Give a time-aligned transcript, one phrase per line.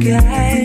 [0.00, 0.59] guy.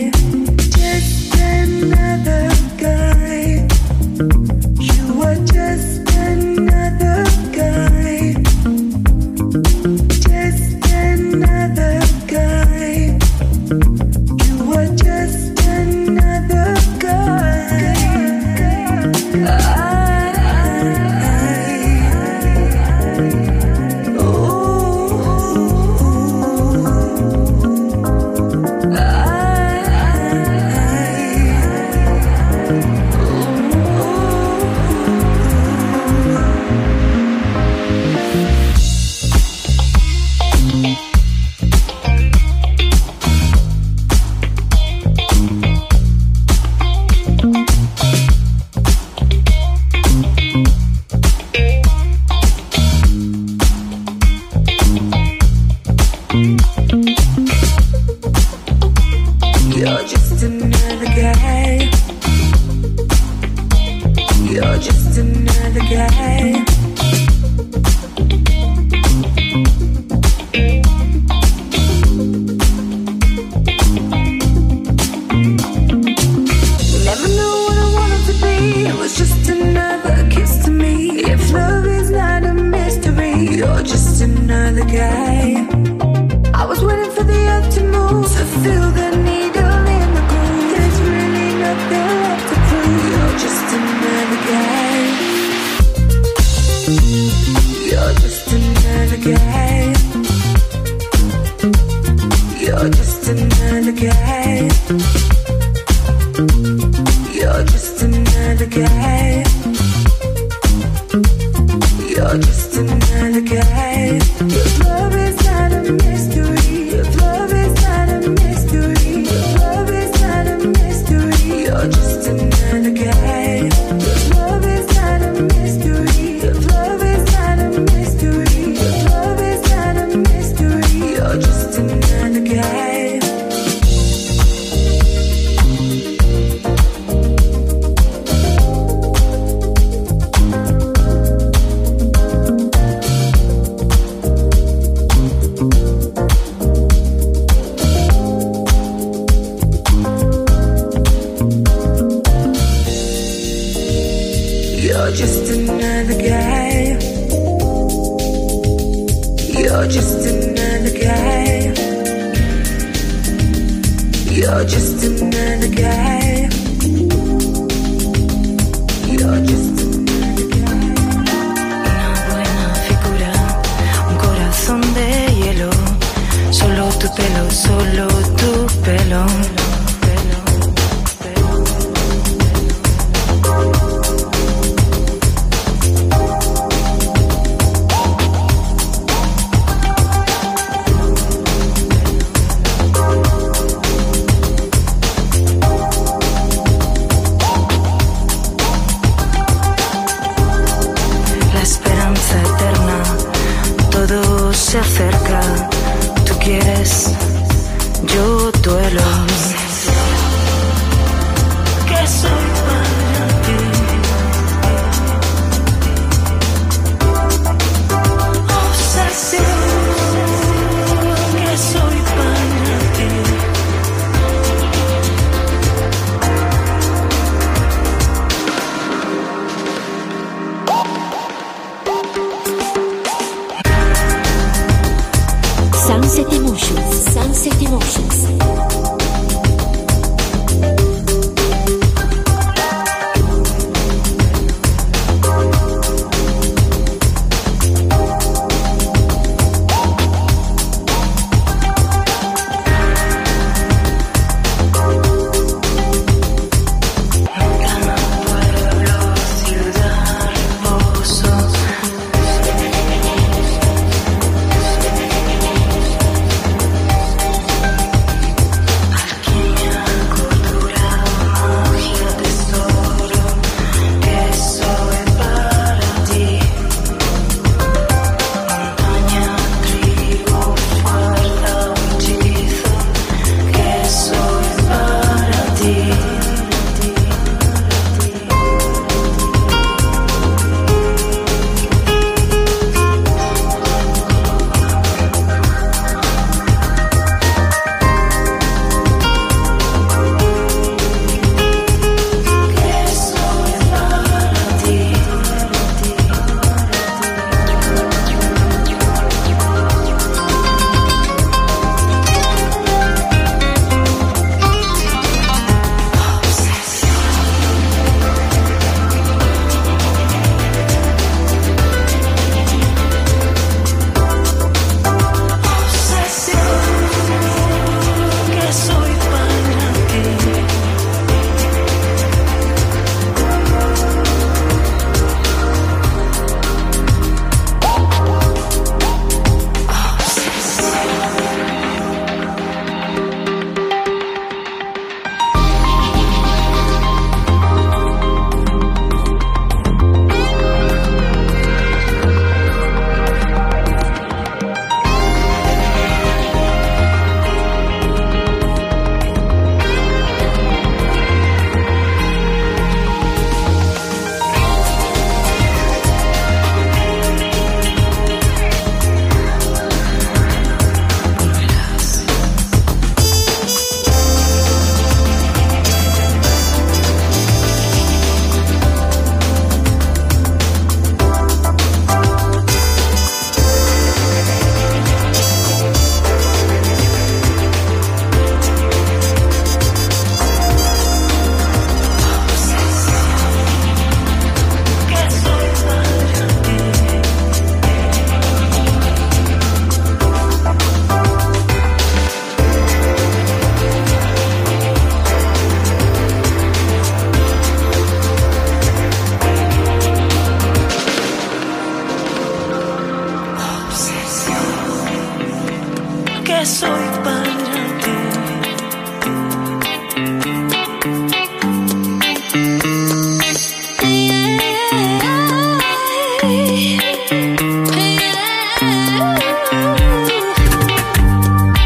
[416.46, 417.50] soy para ti.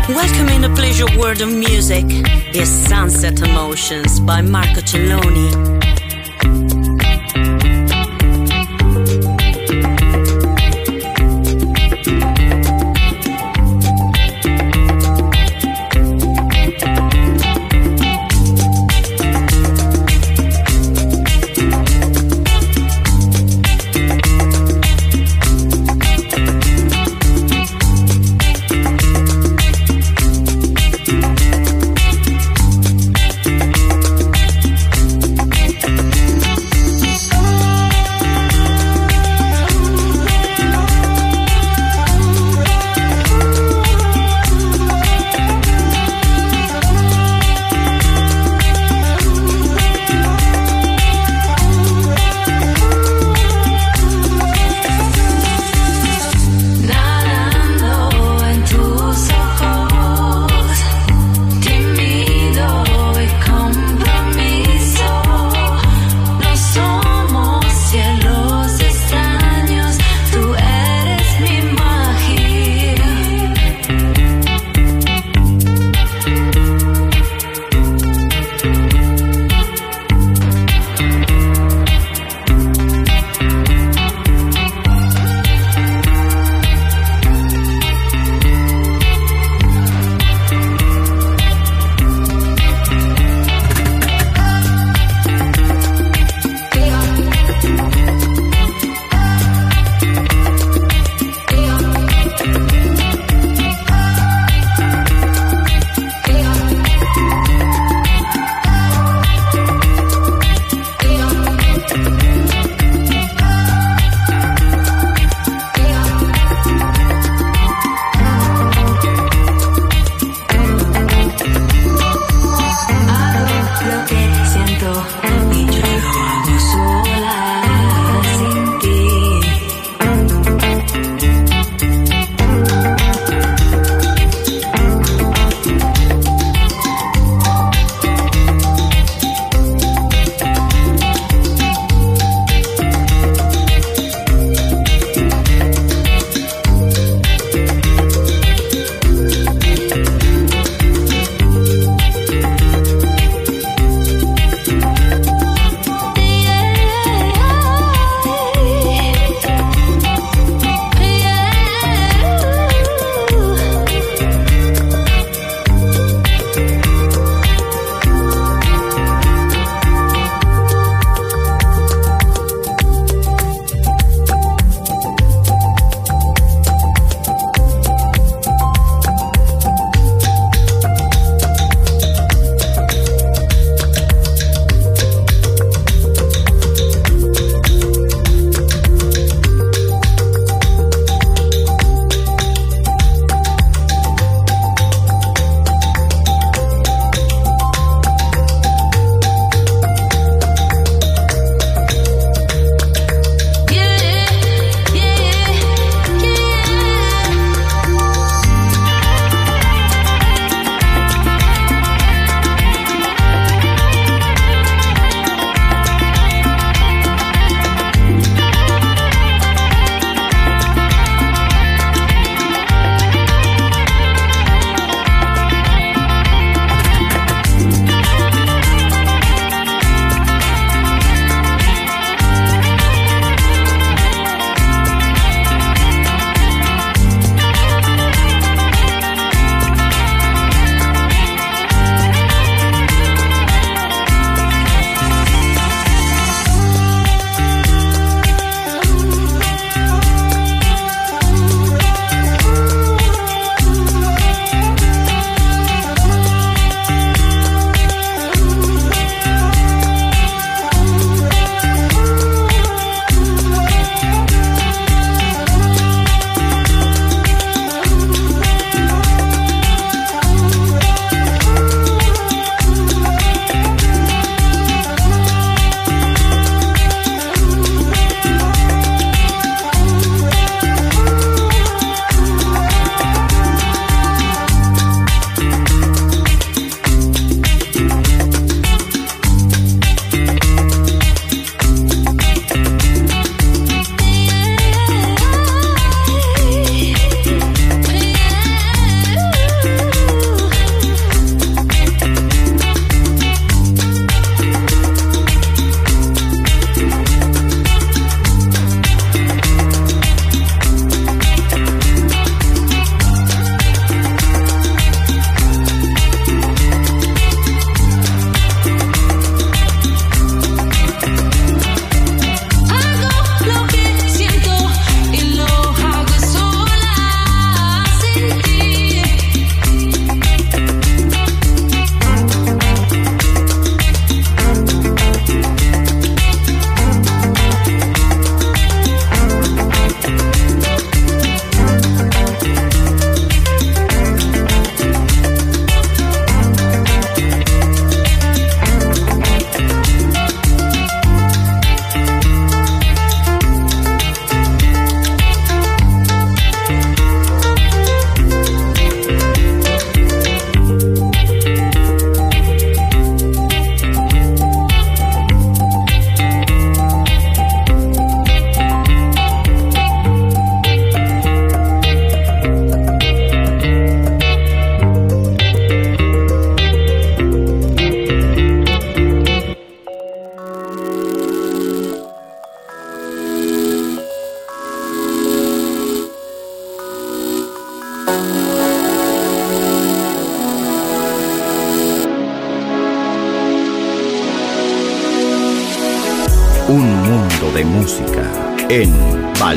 [0.09, 2.07] Welcome in the pleasure world of music
[2.55, 5.80] is Sunset Emotions by Marco Celloni.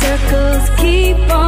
[0.00, 0.70] circles.
[0.80, 1.47] Keep on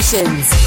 [0.00, 0.57] Sunset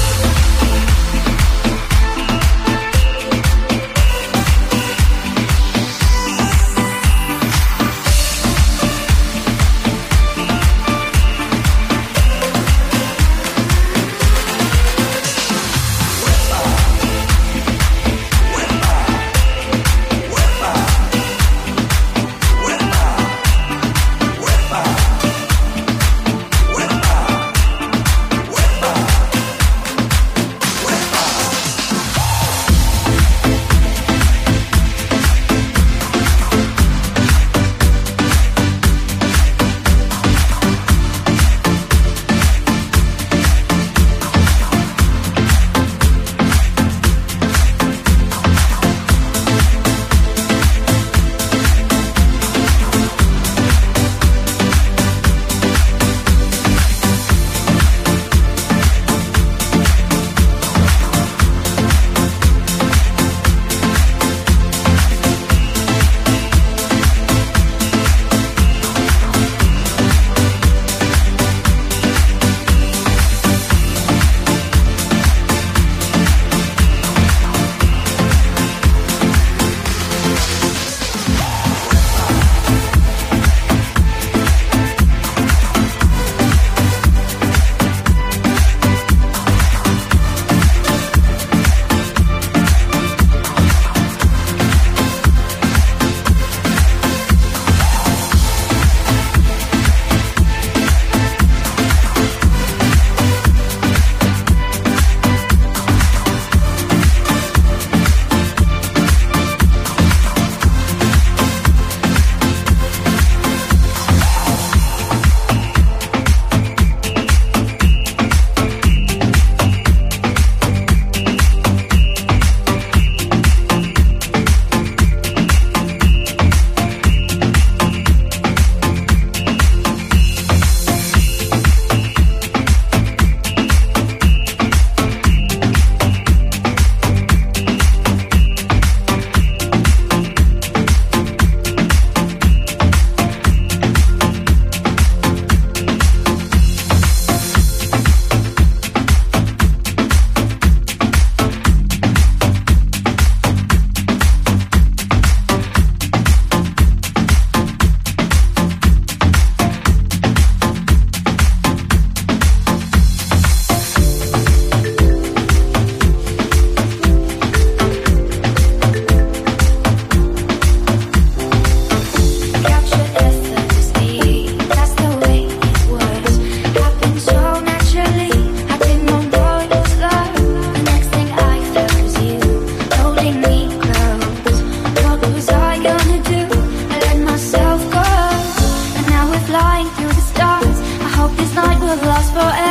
[192.22, 192.61] last forever.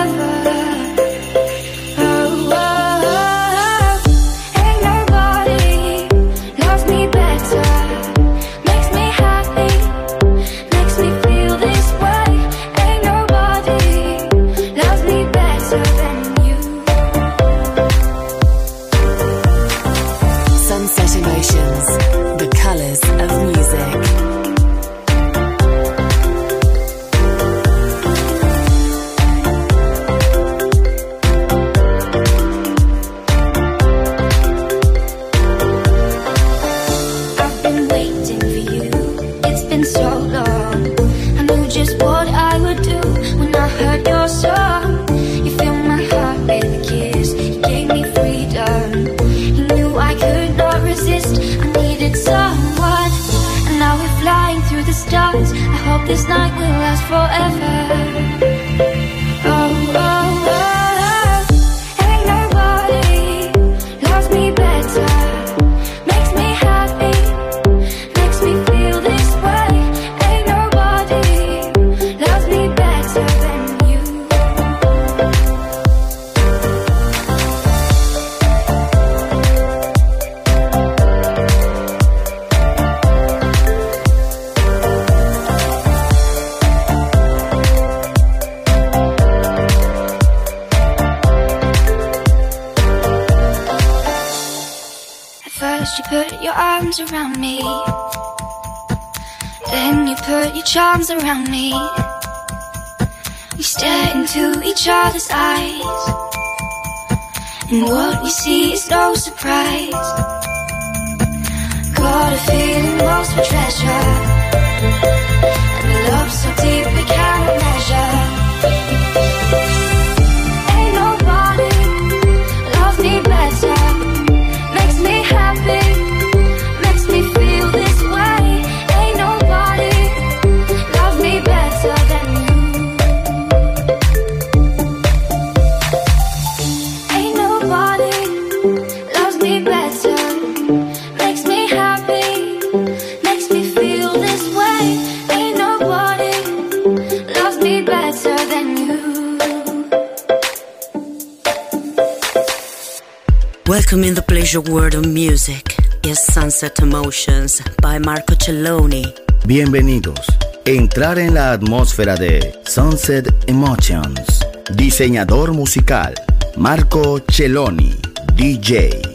[154.53, 159.01] Usual World of Music y Sunset Emotions by Marco Celloni.
[159.45, 160.19] Bienvenidos.
[160.65, 164.45] Entrar en la atmósfera de Sunset Emotions.
[164.75, 166.13] Diseñador musical
[166.57, 167.95] Marco Celloni,
[168.35, 169.10] DJ.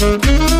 [0.00, 0.59] Thank you.